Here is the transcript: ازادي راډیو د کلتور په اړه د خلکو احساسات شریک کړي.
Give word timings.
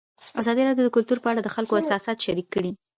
ازادي 0.41 0.61
راډیو 0.67 0.87
د 0.87 0.91
کلتور 0.95 1.17
په 1.21 1.29
اړه 1.31 1.41
د 1.43 1.49
خلکو 1.55 1.77
احساسات 1.77 2.17
شریک 2.25 2.47
کړي. 2.55 2.71